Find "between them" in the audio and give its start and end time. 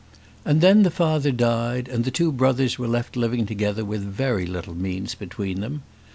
5.13-5.83